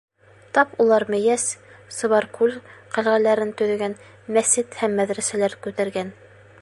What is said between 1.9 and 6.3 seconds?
Сыбаркүл ҡәлғәләрен төҙөгән, мәсет һәм мәҙрәсәләр күтәргән.